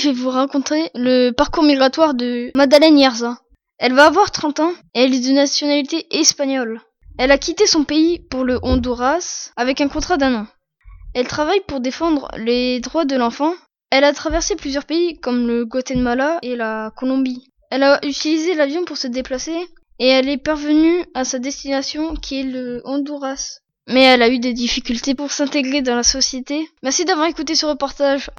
[0.00, 3.38] Je vais vous raconter le parcours migratoire de Madeleine Yerza.
[3.78, 6.80] Elle va avoir 30 ans et elle est de nationalité espagnole.
[7.18, 10.46] Elle a quitté son pays pour le Honduras avec un contrat d'un an.
[11.14, 13.54] Elle travaille pour défendre les droits de l'enfant.
[13.90, 17.50] Elle a traversé plusieurs pays comme le Guatemala et la Colombie.
[17.72, 19.58] Elle a utilisé l'avion pour se déplacer
[19.98, 23.58] et elle est parvenue à sa destination qui est le Honduras.
[23.88, 26.68] Mais elle a eu des difficultés pour s'intégrer dans la société.
[26.84, 28.30] Merci d'avoir écouté ce reportage.